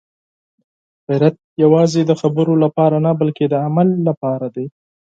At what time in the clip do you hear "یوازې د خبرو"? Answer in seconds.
1.63-2.53